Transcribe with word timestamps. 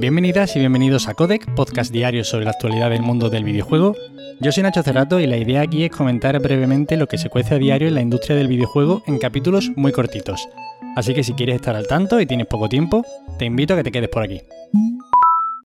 Bienvenidas 0.00 0.56
y 0.56 0.60
bienvenidos 0.60 1.08
a 1.08 1.14
Codec, 1.14 1.54
podcast 1.54 1.92
diario 1.92 2.24
sobre 2.24 2.46
la 2.46 2.52
actualidad 2.52 2.88
del 2.88 3.02
mundo 3.02 3.28
del 3.28 3.44
videojuego. 3.44 3.94
Yo 4.40 4.50
soy 4.50 4.62
Nacho 4.62 4.82
Cerrato 4.82 5.20
y 5.20 5.26
la 5.26 5.36
idea 5.36 5.60
aquí 5.60 5.84
es 5.84 5.90
comentar 5.90 6.40
brevemente 6.40 6.96
lo 6.96 7.06
que 7.06 7.18
se 7.18 7.28
cuece 7.28 7.56
a 7.56 7.58
diario 7.58 7.86
en 7.88 7.96
la 7.96 8.00
industria 8.00 8.34
del 8.34 8.48
videojuego 8.48 9.02
en 9.06 9.18
capítulos 9.18 9.70
muy 9.76 9.92
cortitos. 9.92 10.48
Así 10.96 11.12
que 11.12 11.22
si 11.22 11.34
quieres 11.34 11.56
estar 11.56 11.76
al 11.76 11.86
tanto 11.86 12.18
y 12.18 12.24
tienes 12.24 12.46
poco 12.46 12.66
tiempo, 12.70 13.04
te 13.38 13.44
invito 13.44 13.74
a 13.74 13.76
que 13.76 13.84
te 13.84 13.92
quedes 13.92 14.08
por 14.08 14.22
aquí. 14.22 14.40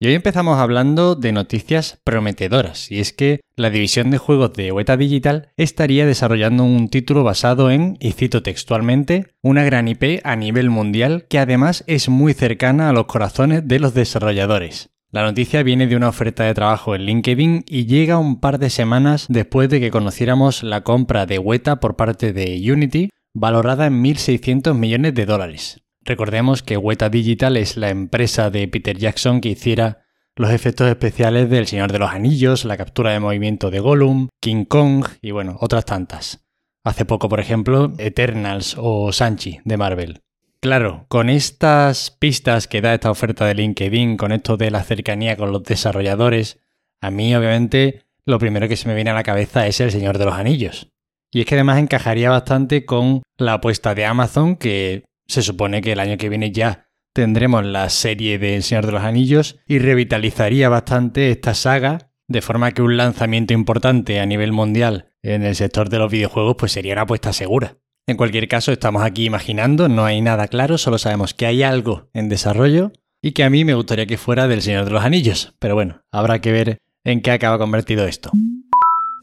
Y 0.06 0.10
hoy 0.10 0.14
empezamos 0.14 0.60
hablando 0.60 1.16
de 1.16 1.32
noticias 1.32 2.00
prometedoras, 2.04 2.92
y 2.92 3.00
es 3.00 3.12
que 3.12 3.42
la 3.56 3.72
división 3.72 4.12
de 4.12 4.20
juegos 4.20 4.54
de 4.54 4.72
Weta 4.72 4.98
Digital 4.98 5.50
estaría 5.58 6.06
desarrollando 6.06 6.64
un 6.64 6.90
título 6.90 7.24
basado 7.24 7.72
en, 7.72 7.98
y 8.00 8.12
cito 8.12 8.44
textualmente, 8.44 9.34
una 9.42 9.64
gran 9.64 9.88
IP 9.88 10.22
a 10.24 10.36
nivel 10.36 10.70
mundial 10.70 11.26
que 11.28 11.40
además 11.40 11.84
es 11.88 12.08
muy 12.08 12.36
cercana 12.36 12.88
a 12.88 12.94
los 12.94 13.08
corazones 13.08 13.68
de 13.68 13.80
los 13.80 13.96
desarrolladores. 13.96 14.92
La 15.10 15.24
noticia 15.24 15.64
viene 15.64 15.88
de 15.88 15.96
una 15.96 16.10
oferta 16.10 16.44
de 16.44 16.54
trabajo 16.54 16.94
en 16.94 17.02
LinkedIn 17.02 17.66
y 17.68 17.88
llega 17.88 18.20
un 18.20 18.40
par 18.40 18.60
de 18.60 18.70
semanas 18.70 19.26
después 19.28 19.70
de 19.70 19.80
que 19.80 19.90
conociéramos 19.90 20.62
la 20.62 20.82
compra 20.82 21.26
de 21.26 21.40
Weta 21.40 21.80
por 21.80 21.96
parte 21.96 22.32
de 22.32 22.62
Unity, 22.72 23.10
valorada 23.34 23.88
en 23.88 24.04
1.600 24.04 24.76
millones 24.76 25.16
de 25.16 25.26
dólares. 25.26 25.82
Recordemos 26.06 26.62
que 26.62 26.78
Weta 26.78 27.10
Digital 27.10 27.58
es 27.58 27.78
la 27.78 27.90
empresa 27.90 28.52
de 28.52 28.68
Peter 28.68 28.96
Jackson 28.96 29.42
que 29.42 29.50
hiciera 29.50 30.06
los 30.36 30.52
efectos 30.52 30.88
especiales 30.88 31.50
del 31.50 31.66
Señor 31.66 31.92
de 31.92 31.98
los 31.98 32.12
Anillos, 32.12 32.64
la 32.64 32.78
captura 32.78 33.12
de 33.12 33.20
movimiento 33.20 33.72
de 33.72 33.80
Gollum, 33.80 34.28
King 34.40 34.66
Kong 34.66 35.08
y 35.24 35.32
bueno, 35.32 35.58
otras 35.62 35.86
tantas. 35.86 36.46
Hace 36.84 37.06
poco, 37.06 37.28
por 37.28 37.40
ejemplo, 37.40 37.94
Eternals 37.98 38.76
o 38.78 39.12
Sanchi 39.12 39.60
de 39.66 39.78
Marvel. 39.78 40.22
Claro, 40.60 41.06
con 41.08 41.30
estas 41.30 42.12
pistas 42.12 42.68
que 42.68 42.82
da 42.82 42.94
esta 42.94 43.10
oferta 43.10 43.46
de 43.46 43.56
LinkedIn, 43.56 44.18
con 44.18 44.32
esto 44.32 44.58
de 44.58 44.70
la 44.70 44.84
cercanía 44.84 45.38
con 45.38 45.52
los 45.52 45.64
desarrolladores, 45.64 46.60
a 47.02 47.10
mí 47.10 47.36
obviamente 47.36 48.04
lo 48.26 48.38
primero 48.38 48.68
que 48.68 48.78
se 48.78 48.88
me 48.88 48.94
viene 48.94 49.10
a 49.10 49.16
la 49.16 49.24
cabeza 49.24 49.66
es 49.66 49.80
el 49.80 49.92
Señor 49.92 50.20
de 50.20 50.26
los 50.26 50.36
Anillos. 50.36 50.92
Y 51.32 51.40
es 51.40 51.48
que 51.48 51.56
además 51.56 51.80
encajaría 51.80 52.30
bastante 52.30 52.86
con 52.86 53.24
la 53.38 53.54
apuesta 53.54 53.96
de 53.96 54.06
Amazon 54.06 54.56
que 54.56 55.04
se 55.28 55.42
supone 55.42 55.82
que 55.82 55.92
el 55.92 56.00
año 56.00 56.18
que 56.18 56.30
viene 56.30 56.52
ya 56.52 56.90
tendremos 57.14 57.66
la 57.66 57.90
serie 57.90 58.38
de 58.38 58.56
El 58.56 58.64
Señor 58.64 58.86
de 58.86 58.92
los 58.92 59.04
Anillos 59.04 59.58
y 59.68 59.80
revitalizaría 59.80 60.68
bastante 60.70 61.32
esta 61.32 61.54
saga, 61.54 62.12
de 62.28 62.42
forma 62.42 62.72
que 62.72 62.82
un 62.82 62.98
lanzamiento 62.98 63.54
importante 63.54 64.20
a 64.20 64.26
nivel 64.26 64.52
mundial 64.52 65.14
en 65.22 65.44
el 65.44 65.56
sector 65.56 65.90
de 65.90 66.00
los 66.00 66.12
videojuegos 66.12 66.56
pues 66.58 66.74
sería 66.74 66.94
una 66.94 67.04
apuesta 67.04 67.34
segura. 67.34 67.78
En 68.08 68.18
cualquier 68.18 68.48
caso, 68.48 68.72
estamos 68.72 69.04
aquí 69.04 69.26
imaginando, 69.26 69.90
no 69.90 70.06
hay 70.06 70.22
nada 70.22 70.48
claro, 70.48 70.78
solo 70.78 70.98
sabemos 70.98 71.34
que 71.34 71.48
hay 71.48 71.64
algo 71.64 72.10
en 72.14 72.30
desarrollo 72.30 72.92
y 73.22 73.32
que 73.32 73.44
a 73.44 73.50
mí 73.50 73.66
me 73.66 73.74
gustaría 73.74 74.06
que 74.06 74.18
fuera 74.18 74.48
del 74.48 74.62
Señor 74.62 74.86
de 74.86 74.92
los 74.92 75.04
Anillos, 75.04 75.56
pero 75.58 75.74
bueno, 75.74 76.04
habrá 76.12 76.40
que 76.40 76.52
ver 76.52 76.78
en 77.04 77.22
qué 77.22 77.32
acaba 77.32 77.58
convertido 77.58 78.06
esto. 78.06 78.30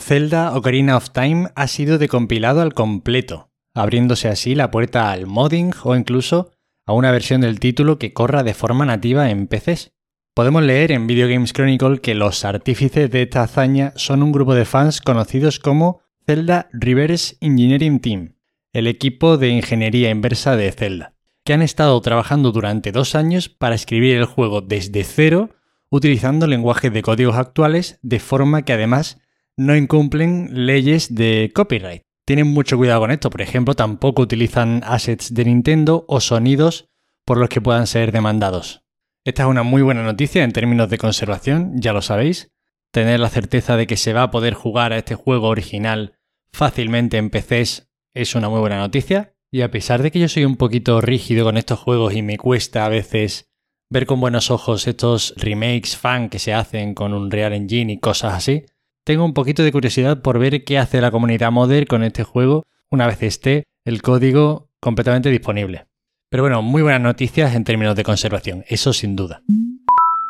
Zelda 0.01 0.57
Ocarina 0.57 0.97
of 0.97 1.11
Time 1.11 1.51
ha 1.55 1.69
sido 1.69 1.99
decompilado 1.99 2.61
al 2.61 2.75
completo, 2.75 3.52
abriéndose 3.75 4.29
así 4.29 4.55
la 4.55 4.71
puerta 4.71 5.11
al 5.11 5.27
modding 5.27 5.73
o 5.85 5.97
incluso 5.97 6.53
a 6.87 6.93
una 6.93 7.11
versión 7.11 7.41
del 7.41 7.61
título 7.61 7.99
que 7.99 8.13
corra 8.13 8.43
de 8.43 8.55
forma 8.55 8.85
nativa 8.85 9.31
en 9.31 9.47
PCs. 9.47 9.93
Podemos 10.35 10.63
leer 10.63 10.93
en 10.93 11.07
Video 11.07 11.29
Games 11.29 11.53
Chronicle 11.53 12.01
que 12.01 12.15
los 12.15 12.45
artífices 12.45 13.11
de 13.11 13.23
esta 13.23 13.43
hazaña 13.43 13.93
son 13.97 14.23
un 14.23 14.33
grupo 14.33 14.55
de 14.55 14.65
fans 14.65 15.01
conocidos 15.01 15.59
como 15.59 16.01
Zelda 16.27 16.69
Reverse 16.73 17.37
Engineering 17.41 18.01
Team, 18.01 18.37
el 18.73 18.87
equipo 18.87 19.37
de 19.37 19.49
ingeniería 19.49 20.11
inversa 20.11 20.57
de 20.57 20.73
Zelda, 20.73 21.15
que 21.45 21.53
han 21.53 21.63
estado 21.63 22.01
trabajando 22.01 22.53
durante 22.53 22.93
dos 22.93 23.15
años 23.15 23.49
para 23.49 23.75
escribir 23.75 24.17
el 24.17 24.25
juego 24.25 24.61
desde 24.61 25.05
cero 25.05 25.51
utilizando 25.91 26.47
lenguajes 26.47 26.93
de 26.93 27.03
códigos 27.03 27.37
actuales 27.37 27.99
de 28.03 28.19
forma 28.19 28.63
que 28.63 28.73
además 28.73 29.21
no 29.59 29.77
incumplen 29.77 30.49
leyes 30.67 31.15
de 31.15 31.53
copyright 31.55 32.03
tienen 32.33 32.51
mucho 32.51 32.79
cuidado 32.79 33.01
con 33.01 33.11
esto. 33.11 33.29
Por 33.29 33.43
ejemplo, 33.43 33.75
tampoco 33.75 34.23
utilizan 34.23 34.81
assets 34.87 35.35
de 35.35 35.45
Nintendo 35.45 36.07
o 36.09 36.19
sonidos 36.19 36.89
por 37.27 37.37
los 37.37 37.51
que 37.51 37.61
puedan 37.61 37.87
ser 37.87 38.11
demandados. 38.11 38.87
Esta 39.23 39.43
es 39.43 39.49
una 39.51 39.65
muy 39.65 39.83
buena 39.83 40.03
noticia 40.03 40.43
en 40.43 40.53
términos 40.53 40.89
de 40.89 40.97
conservación, 40.97 41.73
ya 41.75 41.93
lo 41.93 42.01
sabéis. 42.01 42.51
Tener 42.91 43.21
la 43.21 43.29
certeza 43.29 43.77
de 43.77 43.87
que 43.87 43.99
se 43.99 44.15
va 44.15 44.23
a 44.23 44.31
poder 44.31 44.55
jugar 44.55 44.95
a 44.95 44.97
este 44.97 45.15
juego 45.15 45.49
original 45.49 46.15
fácilmente 46.55 47.19
en 47.19 47.29
PCs 47.29 47.91
es 48.15 48.35
una 48.35 48.49
muy 48.49 48.61
buena 48.61 48.79
noticia. 48.79 49.35
Y 49.53 49.61
a 49.61 49.71
pesar 49.71 50.03
de 50.03 50.11
que 50.11 50.19
yo 50.19 50.29
soy 50.31 50.47
un 50.47 50.57
poquito 50.57 51.03
rígido 51.03 51.45
con 51.45 51.59
estos 51.59 51.81
juegos 51.81 52.15
y 52.15 52.23
me 52.23 52.39
cuesta 52.39 52.87
a 52.87 52.89
veces 52.89 53.53
ver 53.91 54.07
con 54.07 54.21
buenos 54.21 54.51
ojos 54.51 54.89
estos 54.89 55.35
remakes 55.37 55.99
fan 55.99 56.31
que 56.31 56.39
se 56.39 56.55
hacen 56.55 56.95
con 56.95 57.13
un 57.13 57.31
Real 57.31 57.53
Engine 57.53 57.93
y 57.93 58.01
cosas 58.01 58.33
así, 58.33 58.65
tengo 59.05 59.25
un 59.25 59.35
poquito 59.35 59.63
de 59.63 59.73
curiosidad 59.73 60.23
por 60.23 60.39
ver 60.39 60.65
qué 60.65 60.79
hace 60.79 61.01
la 61.01 61.11
comunidad 61.11 61.51
modder 61.51 61.87
con 61.87 62.03
este 62.03 62.25
juego 62.25 62.65
una 62.91 63.07
vez 63.07 63.23
esté 63.23 63.65
el 63.85 64.03
código 64.03 64.71
completamente 64.81 65.31
disponible. 65.31 65.87
Pero 66.31 66.45
bueno, 66.45 66.63
muy 66.63 66.83
buenas 66.83 67.01
noticias 67.01 67.55
en 67.55 67.65
términos 67.65 67.97
de 67.97 68.05
conservación, 68.05 68.65
eso 68.69 68.93
sin 68.93 69.17
duda. 69.17 69.43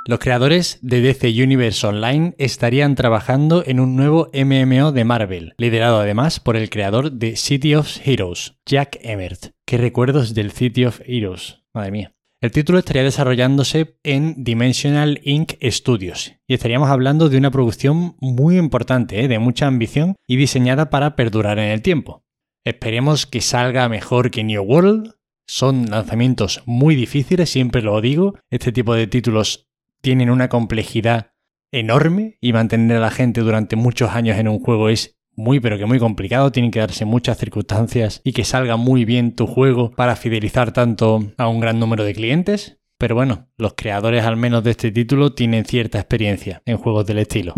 Los 0.09 0.19
creadores 0.19 0.79
de 0.83 1.01
DC 1.01 1.29
Universe 1.43 1.87
Online 1.87 2.35
estarían 2.39 2.97
trabajando 2.97 3.63
en 3.65 3.79
un 3.79 3.95
nuevo 3.95 4.31
MMO 4.35 4.91
de 4.91 5.05
Marvel, 5.05 5.55
liderado 5.59 6.01
además 6.01 6.41
por 6.41 6.57
el 6.57 6.71
creador 6.71 7.13
de 7.13 7.37
City 7.37 7.77
of 7.77 7.99
Heroes, 8.05 8.55
Jack 8.67 8.99
Emmert. 9.03 9.51
Qué 9.65 9.77
recuerdos 9.77 10.35
del 10.35 10.51
City 10.51 10.87
of 10.87 11.01
Heroes, 11.07 11.63
madre 11.73 11.93
mía. 11.93 12.13
El 12.43 12.51
título 12.51 12.81
estaría 12.81 13.05
desarrollándose 13.05 14.01
en 14.03 14.43
Dimensional 14.43 15.21
Inc. 15.23 15.53
Studios 15.63 16.35
y 16.49 16.55
estaríamos 16.55 16.91
hablando 16.91 17.29
de 17.29 17.39
una 17.39 17.53
producción 17.53 18.17
muy 18.19 18.59
importante, 18.59 19.23
¿eh? 19.23 19.29
de 19.29 19.39
mucha 19.39 19.69
ambición 19.69 20.17
y 20.27 20.35
diseñada 20.35 20.91
para 20.91 21.15
perdurar 21.15 21.61
en 21.61 21.71
el 21.71 21.83
tiempo. 21.83 22.25
Esperemos 22.65 23.29
que 23.29 23.41
salga 23.41 23.89
mejor 23.89 24.33
que 24.33 24.43
New 24.43 24.61
World. 24.61 25.15
Son 25.47 25.89
lanzamientos 25.89 26.65
muy 26.67 26.97
difíciles, 26.97 27.49
siempre 27.49 27.81
lo 27.81 28.01
digo. 28.01 28.35
Este 28.51 28.73
tipo 28.73 28.95
de 28.95 29.07
títulos 29.07 29.69
tienen 30.01 30.29
una 30.29 30.49
complejidad 30.49 31.35
enorme 31.71 32.39
y 32.41 32.53
mantener 32.53 32.97
a 32.97 33.01
la 33.01 33.11
gente 33.13 33.43
durante 33.43 33.77
muchos 33.77 34.11
años 34.11 34.37
en 34.37 34.49
un 34.49 34.59
juego 34.59 34.89
es 34.89 35.17
muy 35.35 35.61
pero 35.61 35.79
que 35.79 35.87
muy 35.87 35.99
complicado, 35.99 36.53
tienen 36.53 36.71
que 36.71 36.81
darse 36.81 37.05
muchas 37.05 37.39
circunstancias 37.39 38.21
y 38.25 38.33
que 38.33 38.45
salga 38.45 38.77
muy 38.77 39.05
bien 39.05 39.35
tu 39.35 39.47
juego 39.47 39.91
para 39.93 40.17
fidelizar 40.17 40.73
tanto 40.73 41.33
a 41.37 41.49
un 41.49 41.61
gran 41.61 41.79
número 41.79 42.05
de 42.05 42.15
clientes. 42.15 42.79
Pero 42.99 43.15
bueno, 43.15 43.49
los 43.57 43.75
creadores 43.75 44.25
al 44.25 44.37
menos 44.37 44.63
de 44.63 44.71
este 44.73 44.93
título 44.93 45.35
tienen 45.35 45.65
cierta 45.65 45.99
experiencia 45.99 46.63
en 46.67 46.77
juegos 46.77 47.07
del 47.07 47.19
estilo. 47.19 47.55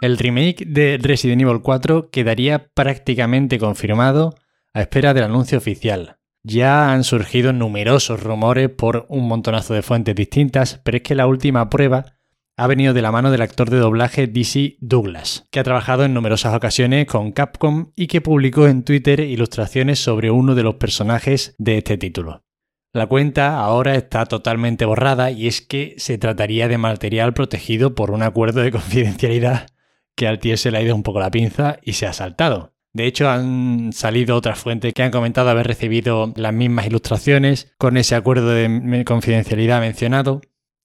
El 0.00 0.18
remake 0.18 0.64
de 0.66 0.98
Resident 1.00 1.42
Evil 1.42 1.60
4 1.62 2.10
quedaría 2.10 2.70
prácticamente 2.74 3.58
confirmado 3.58 4.34
a 4.72 4.82
espera 4.82 5.14
del 5.14 5.24
anuncio 5.24 5.58
oficial. 5.58 6.16
Ya 6.42 6.92
han 6.92 7.04
surgido 7.04 7.52
numerosos 7.52 8.22
rumores 8.22 8.70
por 8.70 9.04
un 9.10 9.28
montonazo 9.28 9.74
de 9.74 9.82
fuentes 9.82 10.14
distintas, 10.14 10.80
pero 10.84 10.96
es 10.96 11.02
que 11.02 11.14
la 11.14 11.26
última 11.26 11.68
prueba 11.68 12.19
ha 12.60 12.66
venido 12.66 12.92
de 12.92 13.00
la 13.00 13.10
mano 13.10 13.30
del 13.30 13.40
actor 13.40 13.70
de 13.70 13.78
doblaje 13.78 14.26
DC 14.26 14.76
Douglas, 14.80 15.46
que 15.50 15.60
ha 15.60 15.64
trabajado 15.64 16.04
en 16.04 16.12
numerosas 16.12 16.54
ocasiones 16.54 17.06
con 17.06 17.32
Capcom 17.32 17.92
y 17.96 18.06
que 18.06 18.20
publicó 18.20 18.66
en 18.66 18.84
Twitter 18.84 19.20
ilustraciones 19.20 19.98
sobre 19.98 20.30
uno 20.30 20.54
de 20.54 20.62
los 20.62 20.74
personajes 20.74 21.54
de 21.56 21.78
este 21.78 21.96
título. 21.96 22.44
La 22.92 23.06
cuenta 23.06 23.60
ahora 23.60 23.94
está 23.94 24.26
totalmente 24.26 24.84
borrada 24.84 25.30
y 25.30 25.46
es 25.46 25.62
que 25.62 25.94
se 25.96 26.18
trataría 26.18 26.68
de 26.68 26.76
material 26.76 27.32
protegido 27.32 27.94
por 27.94 28.10
un 28.10 28.22
acuerdo 28.22 28.60
de 28.60 28.70
confidencialidad 28.72 29.68
que 30.14 30.28
al 30.28 30.38
tío 30.38 30.58
se 30.58 30.70
le 30.70 30.76
ha 30.76 30.82
ido 30.82 30.94
un 30.94 31.02
poco 31.02 31.18
la 31.18 31.30
pinza 31.30 31.78
y 31.82 31.94
se 31.94 32.06
ha 32.06 32.12
saltado. 32.12 32.74
De 32.92 33.06
hecho, 33.06 33.30
han 33.30 33.94
salido 33.94 34.36
otras 34.36 34.58
fuentes 34.58 34.92
que 34.92 35.02
han 35.02 35.12
comentado 35.12 35.48
haber 35.48 35.66
recibido 35.66 36.34
las 36.36 36.52
mismas 36.52 36.86
ilustraciones 36.86 37.72
con 37.78 37.96
ese 37.96 38.16
acuerdo 38.16 38.50
de 38.50 39.02
confidencialidad 39.06 39.80
mencionado, 39.80 40.42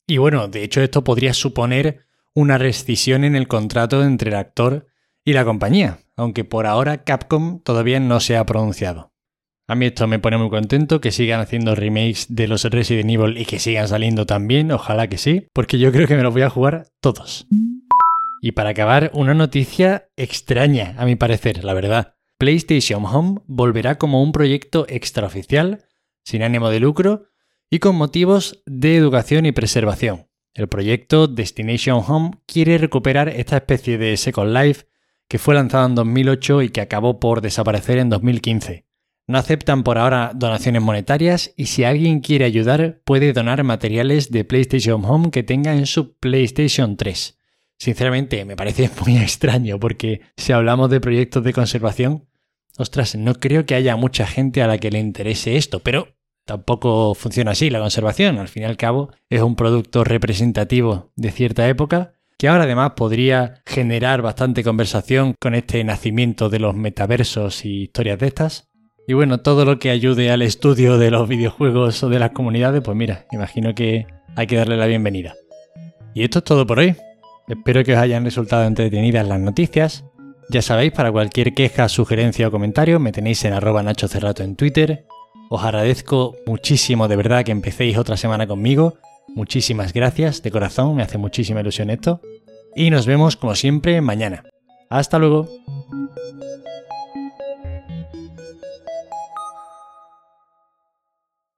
y 0.08 0.18
bueno, 0.18 0.48
de 0.48 0.64
hecho 0.64 0.82
esto 0.82 1.04
podría 1.04 1.34
suponer 1.34 2.06
una 2.34 2.58
rescisión 2.58 3.24
en 3.24 3.36
el 3.36 3.48
contrato 3.48 4.04
entre 4.04 4.30
el 4.30 4.36
actor 4.36 4.88
y 5.24 5.34
la 5.34 5.46
compañía, 5.46 6.00
aunque 6.16 6.44
por 6.44 6.68
ahora 6.68 7.04
Capcom 7.04 7.60
todavía 7.62 8.00
no 8.00 8.20
se 8.20 8.38
ha 8.38 8.46
pronunciado. 8.46 9.14
A 9.68 9.74
mí 9.74 9.88
esto 9.88 10.06
me 10.06 10.20
pone 10.20 10.38
muy 10.38 10.52
contento, 10.52 11.02
que 11.02 11.12
sigan 11.12 11.40
haciendo 11.40 11.74
remakes 11.74 12.28
de 12.30 12.48
los 12.48 12.66
Resident 12.66 13.10
Evil 13.10 13.38
y 13.38 13.46
que 13.46 13.58
sigan 13.58 13.88
saliendo 13.88 14.28
también, 14.28 14.72
ojalá 14.72 15.08
que 15.08 15.18
sí, 15.18 15.48
porque 15.54 15.80
yo 15.80 15.92
creo 15.92 16.08
que 16.08 16.16
me 16.16 16.22
los 16.22 16.34
voy 16.34 16.44
a 16.44 16.52
jugar 16.52 16.88
todos. 17.00 17.48
Y 18.42 18.52
para 18.52 18.70
acabar, 18.70 19.10
una 19.16 19.34
noticia 19.34 20.10
extraña, 20.18 20.94
a 21.00 21.06
mi 21.06 21.16
parecer, 21.16 21.64
la 21.64 21.74
verdad. 21.74 22.14
PlayStation 22.38 23.06
Home 23.06 23.40
volverá 23.48 23.98
como 23.98 24.22
un 24.22 24.32
proyecto 24.32 24.86
extraoficial, 24.88 25.86
sin 26.24 26.44
ánimo 26.44 26.70
de 26.70 26.80
lucro, 26.80 27.30
y 27.76 27.80
con 27.80 27.98
motivos 27.98 28.64
de 28.66 28.96
educación 28.96 29.46
y 29.46 29.52
preservación. 29.52 30.28
El 30.54 30.70
proyecto 30.70 31.28
Destination 31.28 32.02
Home 32.08 32.32
quiere 32.46 32.78
recuperar 32.78 33.28
esta 33.28 33.58
especie 33.58 33.98
de 33.98 34.16
Second 34.16 34.56
Life 34.56 34.86
que 35.28 35.40
fue 35.40 35.56
lanzado 35.56 35.86
en 35.88 35.96
2008 35.96 36.62
y 36.62 36.70
que 36.70 36.80
acabó 36.80 37.20
por 37.20 37.42
desaparecer 37.42 37.98
en 37.98 38.08
2015. 38.08 38.86
No 39.28 39.38
aceptan 39.38 39.84
por 39.84 39.98
ahora 39.98 40.32
donaciones 40.34 40.82
monetarias 40.82 41.54
y 41.58 41.66
si 41.66 41.84
alguien 41.84 42.22
quiere 42.22 42.46
ayudar 42.46 43.02
puede 43.04 43.34
donar 43.34 43.62
materiales 43.66 44.32
de 44.32 44.46
PlayStation 44.46 45.04
Home 45.04 45.30
que 45.30 45.44
tenga 45.44 45.76
en 45.76 45.86
su 45.86 46.18
PlayStation 46.18 46.96
3. 46.96 47.38
Sinceramente 47.78 48.46
me 48.46 48.56
parece 48.56 48.90
muy 49.06 49.18
extraño 49.18 49.82
porque 49.82 50.22
si 50.38 50.54
hablamos 50.54 50.90
de 50.90 51.02
proyectos 51.02 51.44
de 51.44 51.52
conservación, 51.52 52.26
ostras, 52.78 53.16
no 53.16 53.36
creo 53.36 53.66
que 53.66 53.76
haya 53.76 53.98
mucha 53.98 54.26
gente 54.26 54.62
a 54.62 54.68
la 54.68 54.78
que 54.78 54.92
le 54.92 55.00
interese 55.00 55.58
esto, 55.58 55.82
pero 55.82 56.16
tampoco 56.46 57.14
funciona 57.16 57.52
así 57.52 57.70
la 57.70 57.80
conservación. 57.80 58.38
Al 58.38 58.48
fin 58.48 58.64
y 58.64 58.66
al 58.66 58.78
cabo 58.78 59.12
es 59.30 59.42
un 59.42 59.56
producto 59.56 60.04
representativo 60.04 61.12
de 61.16 61.32
cierta 61.32 61.68
época 61.68 62.14
que 62.38 62.48
ahora 62.48 62.64
además 62.64 62.92
podría 62.96 63.62
generar 63.66 64.22
bastante 64.22 64.64
conversación 64.64 65.36
con 65.40 65.56
este 65.56 65.84
nacimiento 65.84 66.50
de 66.50 66.60
los 66.60 66.76
metaversos 66.76 67.66
y 67.66 67.84
historias 67.84 68.20
de 68.20 68.28
estas. 68.28 68.68
Y 69.08 69.14
bueno, 69.14 69.40
todo 69.40 69.66
lo 69.66 69.80
que 69.80 69.90
ayude 69.90 70.32
al 70.32 70.42
estudio 70.42 70.98
de 70.98 71.12
los 71.12 71.30
videojuegos 71.30 72.02
o 72.04 72.10
de 72.10 72.20
las 72.20 72.32
comunidades, 72.32 72.82
pues 72.82 72.98
mira, 72.98 73.26
imagino 73.32 73.74
que 73.76 74.08
hay 74.36 74.48
que 74.48 74.58
darle 74.58 74.78
la 74.78 74.88
bienvenida. 74.88 75.34
Y 76.14 76.24
esto 76.24 76.40
es 76.40 76.46
todo 76.46 76.66
por 76.66 76.80
hoy. 76.80 76.96
Espero 77.48 77.84
que 77.84 77.94
os 77.94 78.00
hayan 78.00 78.26
resultado 78.26 78.66
entretenidas 78.66 79.28
las 79.28 79.40
noticias. 79.40 80.06
Ya 80.50 80.62
sabéis, 80.62 80.92
para 80.92 81.12
cualquier 81.12 81.54
queja, 81.54 81.88
sugerencia 81.88 82.48
o 82.48 82.52
comentario 82.52 83.00
me 83.00 83.12
tenéis 83.12 83.46
en 83.46 83.54
arroba 83.54 83.84
Nacho 83.84 84.08
Cerrato 84.08 84.44
en 84.44 84.56
Twitter. 84.56 85.06
Os 85.50 85.64
agradezco 85.64 86.36
muchísimo 86.46 87.08
de 87.08 87.16
verdad 87.16 87.44
que 87.44 87.52
empecéis 87.52 87.98
otra 87.98 88.18
semana 88.18 88.48
conmigo. 88.48 88.96
Muchísimas 89.36 89.94
gracias, 89.94 90.42
de 90.42 90.52
corazón, 90.52 90.96
me 90.96 91.04
hace 91.04 91.18
muchísima 91.18 91.62
ilusión 91.62 91.90
esto. 91.90 92.22
Y 92.76 92.90
nos 92.90 93.06
vemos 93.06 93.36
como 93.38 93.56
siempre 93.56 94.02
mañana. 94.02 94.44
Hasta 94.90 95.20
luego. 95.20 95.48